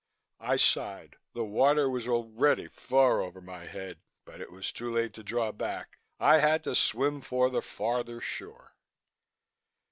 I 0.39 0.55
sighed. 0.55 1.17
The 1.35 1.45
water 1.45 1.87
was 1.87 2.07
already 2.07 2.65
far 2.67 3.21
over 3.21 3.39
my 3.39 3.67
head, 3.67 3.99
but 4.25 4.41
it 4.41 4.51
was 4.51 4.71
too 4.71 4.91
late 4.91 5.13
to 5.13 5.23
draw 5.23 5.51
back. 5.51 5.99
I 6.19 6.39
had 6.39 6.63
to 6.63 6.73
swim 6.73 7.21
for 7.21 7.51
the 7.51 7.61
farther 7.61 8.19
shore. 8.19 8.71